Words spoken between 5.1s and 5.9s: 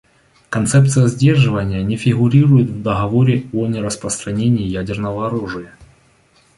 оружия.